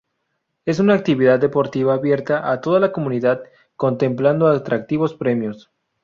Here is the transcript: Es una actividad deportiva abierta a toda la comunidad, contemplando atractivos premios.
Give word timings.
Es 0.65 0.79
una 0.79 0.95
actividad 0.95 1.37
deportiva 1.37 1.93
abierta 1.93 2.51
a 2.51 2.59
toda 2.59 2.79
la 2.79 2.91
comunidad, 2.91 3.43
contemplando 3.75 4.47
atractivos 4.47 5.13
premios. 5.13 5.69